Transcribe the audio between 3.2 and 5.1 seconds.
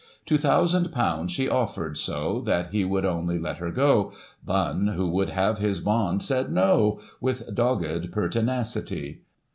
let her go; BuNN, who